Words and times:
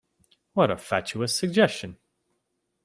What 0.53 0.71
a 0.71 0.77
fatuous 0.77 1.37
suggestion! 1.37 1.97